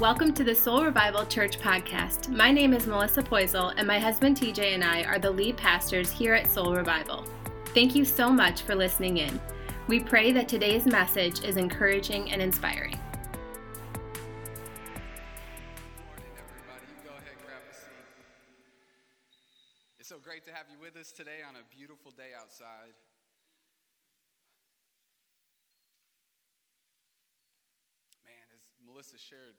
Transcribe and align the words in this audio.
welcome 0.00 0.32
to 0.32 0.42
the 0.42 0.54
Soul 0.54 0.82
Revival 0.82 1.26
Church 1.26 1.58
podcast. 1.58 2.30
My 2.30 2.50
name 2.50 2.72
is 2.72 2.86
Melissa 2.86 3.22
Poisel, 3.22 3.74
and 3.76 3.86
my 3.86 3.98
husband 3.98 4.34
TJ 4.34 4.72
and 4.72 4.82
I 4.82 5.02
are 5.02 5.18
the 5.18 5.30
lead 5.30 5.58
pastors 5.58 6.10
here 6.10 6.32
at 6.32 6.50
Soul 6.50 6.74
Revival. 6.74 7.26
Thank 7.74 7.94
you 7.94 8.06
so 8.06 8.30
much 8.30 8.62
for 8.62 8.74
listening 8.74 9.18
in. 9.18 9.38
We 9.88 10.00
pray 10.00 10.32
that 10.32 10.48
today's 10.48 10.86
message 10.86 11.44
is 11.44 11.58
encouraging 11.58 12.32
and 12.32 12.40
inspiring. 12.40 12.98
It's 19.98 20.08
so 20.08 20.16
great 20.18 20.46
to 20.46 20.50
have 20.50 20.64
you 20.72 20.78
with 20.80 20.96
us 20.96 21.12
today 21.12 21.40
on 21.46 21.56
a 21.56 21.76
beautiful 21.76 22.10
day 22.10 22.30
outside. 22.40 22.94
Man, 28.24 28.46
as 28.56 28.62
Melissa 28.88 29.18
shared, 29.18 29.56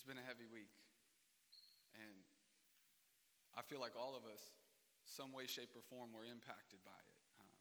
it's 0.00 0.08
been 0.08 0.16
a 0.16 0.24
heavy 0.24 0.48
week. 0.48 0.72
And 1.92 2.24
I 3.52 3.60
feel 3.60 3.84
like 3.84 3.92
all 4.00 4.16
of 4.16 4.24
us, 4.24 4.40
some 5.04 5.28
way, 5.28 5.44
shape, 5.44 5.76
or 5.76 5.84
form, 5.92 6.08
were 6.16 6.24
impacted 6.24 6.80
by 6.88 6.96
it. 6.96 7.20
Um, 7.36 7.52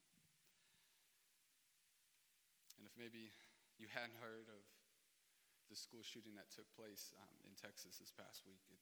and 2.80 2.88
if 2.88 2.96
maybe 2.96 3.36
you 3.76 3.92
hadn't 3.92 4.16
heard 4.24 4.48
of 4.48 4.64
the 5.68 5.76
school 5.76 6.00
shooting 6.00 6.32
that 6.40 6.48
took 6.48 6.64
place 6.80 7.12
um, 7.20 7.36
in 7.44 7.52
Texas 7.60 8.00
this 8.00 8.16
past 8.16 8.48
week. 8.48 8.64
It, 8.72 8.80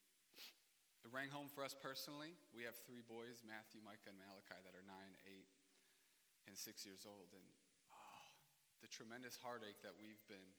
it 1.02 1.10
rang 1.10 1.34
home 1.34 1.50
for 1.50 1.66
us 1.66 1.74
personally. 1.74 2.38
We 2.54 2.62
have 2.62 2.78
three 2.86 3.02
boys 3.02 3.42
Matthew, 3.42 3.82
Micah, 3.82 4.14
and 4.14 4.22
Malachi 4.22 4.62
that 4.62 4.78
are 4.78 4.86
nine, 4.86 5.18
eight, 5.26 5.50
and 6.46 6.54
six 6.54 6.86
years 6.86 7.10
old. 7.10 7.34
And 7.34 7.48
oh, 7.90 8.22
the 8.86 8.88
tremendous 8.94 9.34
heartache 9.42 9.82
that 9.82 9.98
we've 9.98 10.22
been 10.30 10.54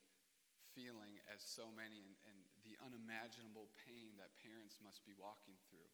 feeling 0.75 1.23
as 1.31 1.47
so 1.47 1.71
many, 1.71 2.03
and, 2.03 2.19
and 2.27 2.39
unimaginable 2.83 3.71
pain 3.87 4.17
that 4.19 4.39
parents 4.43 4.79
must 4.83 5.03
be 5.03 5.15
walking 5.17 5.59
through. 5.69 5.91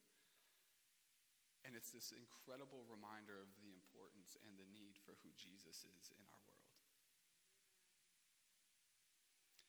And 1.65 1.73
it's 1.73 1.89
this 1.89 2.13
incredible 2.13 2.85
reminder 2.85 3.41
of 3.41 3.49
the 3.57 3.73
importance 3.73 4.37
and 4.45 4.53
the 4.53 4.69
need 4.69 5.01
for 5.01 5.17
who 5.25 5.33
Jesus 5.33 5.81
is 5.81 6.03
in 6.13 6.21
our 6.21 6.41
world. 6.45 6.65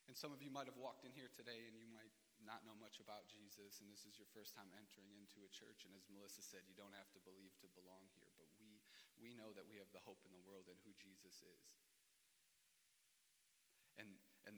And 0.07 0.15
some 0.15 0.31
of 0.31 0.45
you 0.45 0.53
might 0.53 0.69
have 0.69 0.77
walked 0.77 1.09
in 1.09 1.17
here 1.17 1.33
today 1.33 1.65
and 1.67 1.75
you 1.75 1.89
might 1.89 2.13
not 2.45 2.63
know 2.69 2.77
much 2.77 3.01
about 3.01 3.27
Jesus, 3.27 3.81
and 3.81 3.89
this 3.89 4.05
is 4.05 4.21
your 4.21 4.29
first 4.31 4.53
time 4.53 4.69
entering 4.77 5.11
into 5.17 5.43
a 5.43 5.51
church. 5.51 5.89
And 5.89 5.97
as 5.97 6.07
Melissa 6.13 6.45
said, 6.45 6.69
you 6.69 6.77
don't 6.77 6.95
have 6.95 7.11
to 7.17 7.21
believe 7.25 7.57
to 7.65 7.69
belong 7.75 8.07
here, 8.15 8.31
but 8.37 8.47
we, 8.61 8.77
we 9.17 9.33
know 9.33 9.57
that 9.57 9.67
we 9.67 9.81
have 9.81 9.91
the 9.91 10.05
hope 10.05 10.21
in 10.29 10.31
the 10.37 10.45
world 10.45 10.69
and 10.69 10.79
who 10.85 10.93
Jesus 11.01 11.43
is. 11.43 11.65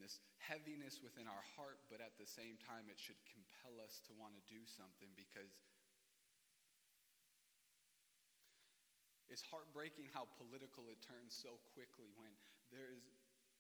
This 0.08 0.24
heaviness 0.40 1.04
within 1.04 1.28
our 1.28 1.44
heart, 1.52 1.84
but 1.92 2.00
at 2.00 2.16
the 2.16 2.24
same 2.24 2.56
time, 2.64 2.88
it 2.88 2.96
should 2.96 3.20
compel 3.28 3.76
us 3.84 4.00
to 4.08 4.16
want 4.16 4.32
to 4.32 4.40
do 4.48 4.64
something 4.64 5.12
because 5.12 5.52
it's 9.28 9.44
heartbreaking 9.44 10.08
how 10.16 10.24
political 10.40 10.88
it 10.88 10.96
turns 11.04 11.36
so 11.36 11.60
quickly 11.76 12.08
when 12.16 12.32
there 12.72 12.88
is 12.88 13.04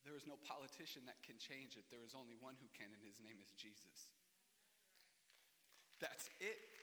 there 0.08 0.16
is 0.16 0.24
no 0.24 0.40
politician 0.40 1.04
that 1.04 1.20
can 1.20 1.36
change 1.36 1.76
it. 1.76 1.84
There 1.92 2.00
is 2.00 2.16
only 2.16 2.32
one 2.40 2.56
who 2.64 2.70
can, 2.72 2.88
and 2.88 3.02
his 3.04 3.20
name 3.20 3.36
is 3.44 3.52
Jesus. 3.60 4.08
That's 6.00 6.32
it. 6.40 6.77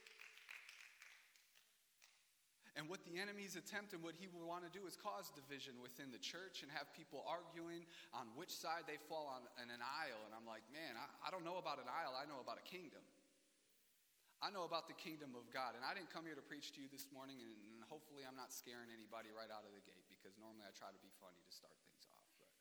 And 2.75 2.91
what 2.91 3.07
the 3.07 3.15
enemy's 3.23 3.55
attempt 3.55 3.95
and 3.95 4.03
what 4.03 4.19
he 4.19 4.27
will 4.27 4.43
want 4.43 4.67
to 4.67 4.71
do 4.71 4.83
is 4.83 4.99
cause 4.99 5.31
division 5.31 5.79
within 5.79 6.11
the 6.11 6.19
church 6.19 6.59
and 6.59 6.67
have 6.75 6.91
people 6.91 7.23
arguing 7.23 7.87
on 8.11 8.27
which 8.35 8.51
side 8.51 8.83
they 8.83 8.99
fall 9.07 9.31
on 9.31 9.47
in 9.63 9.71
an 9.71 9.79
aisle. 9.79 10.19
And 10.27 10.35
I'm 10.35 10.43
like, 10.43 10.67
man, 10.75 10.99
I, 10.99 11.07
I 11.23 11.31
don't 11.31 11.47
know 11.47 11.55
about 11.55 11.79
an 11.79 11.87
aisle, 11.87 12.11
I 12.19 12.27
know 12.27 12.43
about 12.43 12.59
a 12.59 12.67
kingdom. 12.67 12.99
I 14.43 14.51
know 14.51 14.67
about 14.67 14.91
the 14.91 14.97
kingdom 14.99 15.31
of 15.39 15.47
God. 15.55 15.79
And 15.79 15.87
I 15.87 15.95
didn't 15.95 16.11
come 16.11 16.27
here 16.27 16.35
to 16.35 16.43
preach 16.43 16.75
to 16.75 16.83
you 16.83 16.91
this 16.91 17.07
morning, 17.15 17.39
and, 17.39 17.55
and 17.71 17.79
hopefully 17.87 18.27
I'm 18.27 18.35
not 18.35 18.51
scaring 18.51 18.91
anybody 18.91 19.31
right 19.31 19.47
out 19.47 19.63
of 19.63 19.71
the 19.71 19.79
gate 19.87 20.03
because 20.11 20.35
normally 20.35 20.67
I 20.67 20.75
try 20.75 20.91
to 20.91 20.99
be 20.99 21.09
funny 21.23 21.39
to 21.39 21.51
start 21.55 21.71
things 21.79 22.03
off. 22.11 22.27
But 22.43 22.51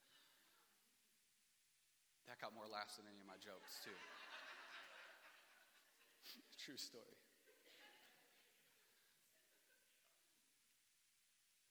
that 2.31 2.39
got 2.39 2.55
more 2.55 2.71
laughs 2.71 3.03
than 3.03 3.11
any 3.11 3.19
of 3.19 3.27
my 3.27 3.37
jokes, 3.43 3.83
too. 3.83 3.99
True 6.65 6.79
story. 6.79 7.19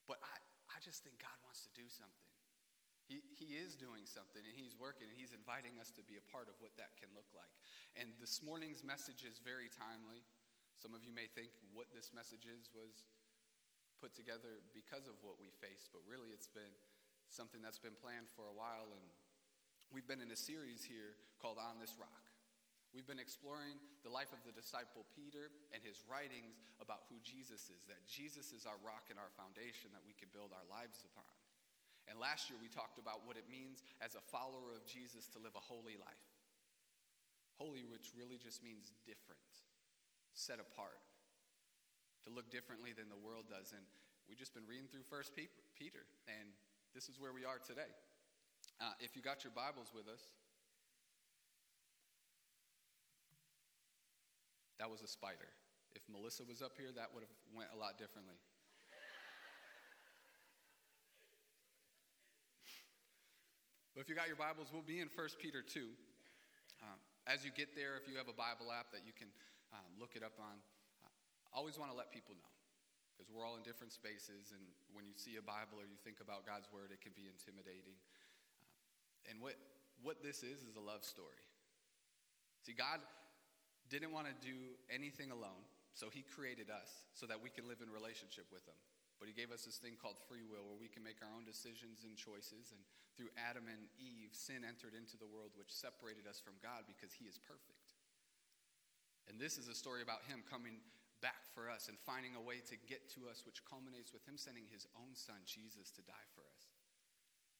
But 0.08 0.20
I, 0.20 0.36
I 0.70 0.73
just 0.84 1.00
think 1.02 1.16
God 1.24 1.40
wants 1.48 1.64
to 1.64 1.72
do 1.72 1.88
something. 1.88 2.30
He, 3.08 3.20
he 3.36 3.60
is 3.60 3.76
doing 3.76 4.08
something 4.08 4.44
and 4.44 4.56
he's 4.56 4.76
working 4.80 5.12
and 5.12 5.16
he's 5.16 5.36
inviting 5.36 5.76
us 5.80 5.92
to 6.00 6.04
be 6.04 6.16
a 6.16 6.26
part 6.32 6.48
of 6.48 6.56
what 6.64 6.76
that 6.80 6.96
can 7.00 7.12
look 7.16 7.28
like. 7.36 7.52
And 8.00 8.12
this 8.20 8.40
morning's 8.44 8.84
message 8.84 9.28
is 9.28 9.44
very 9.44 9.68
timely. 9.68 10.24
Some 10.80 10.96
of 10.96 11.04
you 11.04 11.12
may 11.12 11.28
think 11.32 11.52
what 11.76 11.92
this 11.92 12.16
message 12.16 12.48
is 12.48 12.72
was 12.72 13.04
put 14.00 14.16
together 14.16 14.64
because 14.76 15.08
of 15.08 15.16
what 15.20 15.40
we 15.40 15.52
face, 15.60 15.88
but 15.92 16.04
really 16.08 16.32
it's 16.32 16.52
been 16.52 16.76
something 17.28 17.60
that's 17.60 17.80
been 17.80 17.96
planned 18.00 18.32
for 18.32 18.48
a 18.48 18.56
while. 18.56 18.88
And 18.92 19.06
we've 19.92 20.08
been 20.08 20.24
in 20.24 20.32
a 20.32 20.40
series 20.40 20.84
here 20.84 21.16
called 21.44 21.60
On 21.60 21.80
This 21.80 21.96
Rock. 22.00 22.23
We've 22.94 23.10
been 23.10 23.18
exploring 23.22 23.82
the 24.06 24.14
life 24.14 24.30
of 24.30 24.46
the 24.46 24.54
disciple 24.54 25.02
Peter 25.18 25.50
and 25.74 25.82
his 25.82 26.06
writings 26.06 26.62
about 26.78 27.10
who 27.10 27.18
Jesus 27.26 27.74
is, 27.74 27.82
that 27.90 28.06
Jesus 28.06 28.54
is 28.54 28.70
our 28.70 28.78
rock 28.86 29.10
and 29.10 29.18
our 29.18 29.34
foundation 29.34 29.90
that 29.98 30.06
we 30.06 30.14
can 30.14 30.30
build 30.30 30.54
our 30.54 30.68
lives 30.70 31.02
upon. 31.02 31.26
And 32.06 32.22
last 32.22 32.54
year 32.54 32.62
we 32.62 32.70
talked 32.70 33.02
about 33.02 33.26
what 33.26 33.34
it 33.34 33.50
means 33.50 33.82
as 33.98 34.14
a 34.14 34.22
follower 34.30 34.78
of 34.78 34.86
Jesus 34.86 35.26
to 35.34 35.42
live 35.42 35.58
a 35.58 35.66
holy 35.66 35.98
life. 35.98 36.26
Holy, 37.58 37.82
which 37.82 38.14
really 38.14 38.38
just 38.38 38.62
means 38.62 38.94
different, 39.10 39.42
set 40.38 40.62
apart, 40.62 41.02
to 42.26 42.30
look 42.30 42.54
differently 42.54 42.94
than 42.94 43.10
the 43.10 43.18
world 43.18 43.50
does. 43.50 43.74
And 43.74 43.82
we've 44.30 44.38
just 44.38 44.54
been 44.54 44.70
reading 44.70 44.86
through 44.86 45.10
First 45.10 45.34
Peter, 45.34 46.06
and 46.30 46.54
this 46.94 47.10
is 47.10 47.18
where 47.18 47.34
we 47.34 47.42
are 47.42 47.58
today. 47.58 47.90
Uh, 48.78 48.94
if 49.02 49.18
you 49.18 49.26
got 49.26 49.42
your 49.42 49.54
Bibles 49.54 49.90
with 49.94 50.06
us, 50.06 50.30
that 54.84 54.92
was 54.92 55.00
a 55.00 55.08
spider. 55.08 55.48
If 55.96 56.04
Melissa 56.12 56.44
was 56.44 56.60
up 56.60 56.76
here, 56.76 56.92
that 56.92 57.08
would 57.16 57.24
have 57.24 57.32
went 57.56 57.72
a 57.72 57.80
lot 57.80 57.96
differently. 57.96 58.36
But 63.96 64.04
if 64.04 64.12
you 64.12 64.16
got 64.20 64.28
your 64.28 64.36
Bibles, 64.36 64.76
we'll 64.76 64.84
be 64.84 65.00
in 65.00 65.08
1 65.08 65.40
Peter 65.40 65.64
2. 65.64 65.88
Um, 66.84 67.00
as 67.32 67.48
you 67.48 67.52
get 67.56 67.80
there, 67.80 67.96
if 67.96 68.12
you 68.12 68.20
have 68.20 68.28
a 68.28 68.36
Bible 68.36 68.76
app 68.76 68.92
that 68.92 69.08
you 69.08 69.16
can 69.16 69.32
um, 69.72 69.88
look 69.96 70.20
it 70.20 70.24
up 70.26 70.36
on, 70.36 70.60
uh, 71.08 71.56
I 71.56 71.64
always 71.64 71.80
want 71.80 71.88
to 71.88 71.96
let 71.96 72.12
people 72.12 72.36
know 72.36 72.52
because 73.16 73.32
we're 73.32 73.48
all 73.48 73.56
in 73.56 73.64
different 73.64 73.96
spaces, 73.96 74.52
and 74.52 74.68
when 74.92 75.08
you 75.08 75.16
see 75.16 75.40
a 75.40 75.46
Bible 75.48 75.80
or 75.80 75.88
you 75.88 75.96
think 76.04 76.20
about 76.20 76.44
God's 76.44 76.68
Word, 76.76 76.92
it 76.92 77.00
can 77.00 77.16
be 77.16 77.32
intimidating. 77.32 77.96
Uh, 78.60 79.32
and 79.32 79.40
what, 79.40 79.56
what 80.04 80.20
this 80.20 80.44
is 80.44 80.68
is 80.68 80.76
a 80.76 80.84
love 80.84 81.08
story. 81.08 81.40
See, 82.68 82.76
God 82.76 83.00
didn't 84.00 84.18
want 84.18 84.26
to 84.26 84.36
do 84.42 84.74
anything 84.90 85.30
alone, 85.30 85.62
so 85.94 86.10
He 86.10 86.26
created 86.26 86.74
us 86.74 87.06
so 87.14 87.30
that 87.30 87.38
we 87.38 87.54
can 87.54 87.70
live 87.70 87.86
in 87.86 87.94
relationship 87.94 88.50
with 88.50 88.66
Him. 88.66 88.78
But 89.24 89.32
he 89.32 89.40
gave 89.40 89.56
us 89.56 89.64
this 89.64 89.80
thing 89.80 89.96
called 89.96 90.20
free 90.28 90.44
will 90.44 90.68
where 90.68 90.76
we 90.76 90.92
can 90.92 91.00
make 91.00 91.24
our 91.24 91.32
own 91.32 91.48
decisions 91.48 92.04
and 92.04 92.12
choices. 92.20 92.76
And 92.76 92.84
through 93.16 93.32
Adam 93.40 93.72
and 93.72 93.88
Eve, 93.96 94.36
sin 94.36 94.68
entered 94.68 94.92
into 94.92 95.16
the 95.16 95.32
world, 95.32 95.56
which 95.56 95.72
separated 95.72 96.28
us 96.28 96.44
from 96.44 96.60
God 96.60 96.84
because 96.92 97.16
he 97.16 97.24
is 97.24 97.40
perfect. 97.40 97.96
And 99.32 99.40
this 99.40 99.56
is 99.56 99.72
a 99.72 99.78
story 99.80 100.04
about 100.04 100.28
him 100.28 100.44
coming 100.44 100.84
back 101.24 101.48
for 101.56 101.72
us 101.72 101.88
and 101.88 101.96
finding 102.04 102.36
a 102.36 102.44
way 102.44 102.60
to 102.68 102.76
get 102.84 103.08
to 103.16 103.32
us, 103.32 103.48
which 103.48 103.64
culminates 103.64 104.12
with 104.12 104.28
him 104.28 104.36
sending 104.36 104.68
his 104.68 104.84
own 105.00 105.16
son, 105.16 105.40
Jesus, 105.48 105.88
to 105.96 106.04
die 106.04 106.28
for 106.36 106.44
us. 106.44 106.53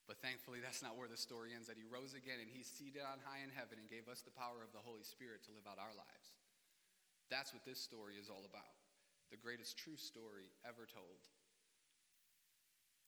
But 0.04 0.20
thankfully, 0.20 0.60
that's 0.60 0.84
not 0.84 1.00
where 1.00 1.08
the 1.08 1.20
story 1.20 1.56
ends, 1.56 1.72
that 1.72 1.80
he 1.80 1.88
rose 1.88 2.12
again 2.12 2.44
and 2.44 2.52
he's 2.52 2.68
seated 2.68 3.08
on 3.08 3.24
high 3.24 3.40
in 3.40 3.52
heaven 3.56 3.80
and 3.80 3.88
gave 3.88 4.12
us 4.12 4.20
the 4.20 4.36
power 4.36 4.60
of 4.60 4.76
the 4.76 4.84
Holy 4.84 5.04
Spirit 5.04 5.48
to 5.48 5.56
live 5.56 5.64
out 5.64 5.80
our 5.80 5.96
lives. 5.96 6.36
That's 7.32 7.56
what 7.56 7.64
this 7.64 7.80
story 7.80 8.20
is 8.20 8.28
all 8.28 8.44
about. 8.44 8.76
The 9.32 9.40
greatest 9.40 9.80
true 9.80 9.96
story 9.96 10.52
ever 10.68 10.84
told. 10.84 11.24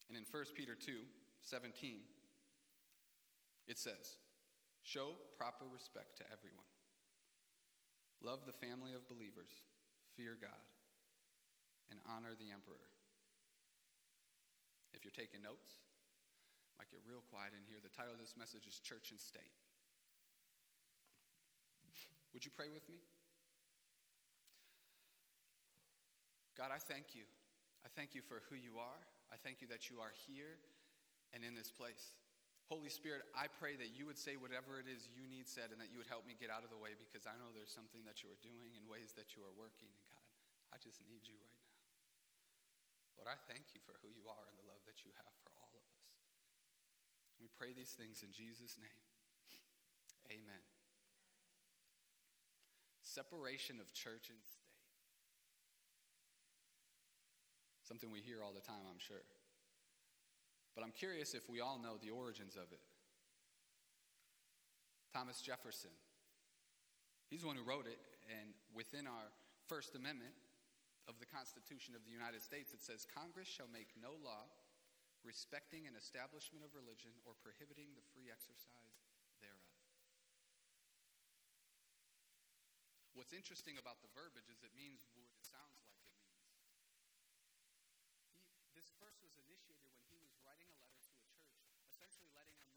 And 0.07 0.15
in 0.15 0.23
1 0.23 0.55
Peter 0.55 0.73
2 0.73 1.03
17, 1.43 1.99
it 3.67 3.77
says, 3.77 4.17
Show 4.81 5.17
proper 5.37 5.65
respect 5.67 6.17
to 6.17 6.25
everyone. 6.31 6.69
Love 8.23 8.45
the 8.47 8.55
family 8.55 8.93
of 8.93 9.05
believers, 9.09 9.49
fear 10.15 10.37
God, 10.39 10.65
and 11.91 11.99
honor 12.09 12.33
the 12.33 12.49
emperor. 12.49 12.89
If 14.93 15.03
you're 15.03 15.13
taking 15.13 15.43
notes, 15.43 15.84
might 16.77 16.91
get 16.91 17.03
real 17.07 17.23
quiet 17.31 17.55
in 17.55 17.63
here. 17.67 17.79
The 17.79 17.93
title 17.93 18.15
of 18.15 18.21
this 18.21 18.35
message 18.35 18.67
is 18.67 18.79
Church 18.83 19.11
and 19.11 19.19
State. 19.19 19.55
Would 22.35 22.43
you 22.43 22.51
pray 22.51 22.67
with 22.67 22.83
me? 22.91 22.99
God, 26.59 26.67
I 26.71 26.83
thank 26.83 27.15
you. 27.15 27.23
I 27.87 27.89
thank 27.95 28.11
you 28.11 28.19
for 28.19 28.43
who 28.51 28.59
you 28.59 28.75
are. 28.75 29.01
I 29.31 29.39
thank 29.39 29.63
you 29.63 29.71
that 29.71 29.87
you 29.87 30.03
are 30.03 30.11
here 30.27 30.59
and 31.31 31.47
in 31.47 31.55
this 31.55 31.71
place. 31.71 32.11
Holy 32.67 32.91
Spirit, 32.91 33.23
I 33.31 33.47
pray 33.47 33.79
that 33.79 33.95
you 33.95 34.03
would 34.09 34.19
say 34.19 34.35
whatever 34.35 34.81
it 34.83 34.89
is 34.89 35.07
you 35.13 35.23
need 35.31 35.47
said 35.47 35.71
and 35.71 35.79
that 35.79 35.93
you 35.93 36.01
would 36.01 36.11
help 36.11 36.27
me 36.27 36.35
get 36.35 36.51
out 36.51 36.67
of 36.67 36.73
the 36.73 36.81
way 36.81 36.97
because 36.99 37.23
I 37.23 37.37
know 37.39 37.55
there's 37.55 37.71
something 37.71 38.03
that 38.03 38.19
you 38.19 38.27
are 38.27 38.41
doing 38.43 38.75
in 38.75 38.83
ways 38.89 39.15
that 39.15 39.31
you 39.37 39.45
are 39.47 39.55
working. 39.55 39.87
And 39.87 40.03
God, 40.11 40.27
I 40.73 40.77
just 40.81 40.99
need 41.07 41.23
you 41.23 41.39
right 41.39 41.61
now. 41.61 41.79
Lord, 43.15 43.31
I 43.31 43.39
thank 43.47 43.71
you 43.71 43.79
for 43.87 43.95
who 44.03 44.11
you 44.11 44.27
are 44.27 44.43
and 44.51 44.59
the 44.59 44.67
love 44.67 44.83
that 44.91 45.07
you 45.07 45.13
have 45.15 45.33
for. 45.45 45.54
We 47.39 47.47
pray 47.57 47.73
these 47.75 47.91
things 47.91 48.23
in 48.23 48.31
Jesus' 48.31 48.77
name. 48.79 49.01
Amen. 50.31 50.63
Separation 53.03 53.79
of 53.79 53.93
church 53.93 54.27
and 54.33 54.41
state. 54.41 54.65
Something 57.85 58.09
we 58.09 58.19
hear 58.19 58.41
all 58.41 58.51
the 58.51 58.65
time, 58.65 58.81
I'm 58.89 58.97
sure. 58.97 59.21
But 60.73 60.83
I'm 60.83 60.91
curious 60.91 61.37
if 61.37 61.47
we 61.47 61.61
all 61.61 61.77
know 61.77 62.01
the 62.01 62.09
origins 62.09 62.57
of 62.57 62.73
it. 62.73 62.81
Thomas 65.13 65.39
Jefferson, 65.39 65.93
he's 67.29 67.41
the 67.41 67.47
one 67.47 67.55
who 67.55 67.63
wrote 67.63 67.87
it, 67.87 68.01
and 68.27 68.51
within 68.75 69.07
our 69.07 69.31
First 69.69 69.95
Amendment 69.95 70.33
of 71.07 71.15
the 71.21 71.29
Constitution 71.29 71.95
of 71.95 72.03
the 72.03 72.11
United 72.11 72.41
States, 72.41 72.73
it 72.73 72.81
says 72.83 73.07
Congress 73.07 73.47
shall 73.47 73.69
make 73.71 73.93
no 73.95 74.17
law 74.19 74.49
respecting 75.25 75.89
an 75.89 75.97
establishment 75.97 76.61
of 76.61 76.77
religion 76.77 77.17
or 77.25 77.33
prohibiting 77.41 77.97
the 77.97 78.05
free 78.13 78.29
exercise 78.29 79.01
thereof. 79.41 79.73
What's 83.17 83.33
interesting 83.33 83.81
about 83.81 84.03
the 84.03 84.11
verbiage 84.13 84.51
is 84.51 84.61
it 84.61 84.75
means 84.75 85.07
what 85.15 85.31
it 85.31 85.41
sounds 85.41 85.79
like 85.87 85.97
it 86.03 86.11
means. 86.13 86.51
He, 88.35 88.43
this 88.75 88.91
first 88.99 89.23
was 89.23 89.39
initiated 89.39 89.95
when 89.95 90.05
he 90.11 90.19
was 90.19 90.35
writing 90.43 90.67
a 90.67 90.77
letter 90.83 90.99
to 90.99 91.13
a 91.15 91.23
church, 91.31 91.55
essentially 91.87 92.27
letting 92.35 92.59
them 92.59 92.74